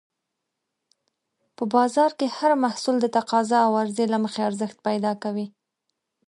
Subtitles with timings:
[1.55, 5.47] په بازار کې هر محصول د تقاضا او عرضې له مخې ارزښت پیدا کوي.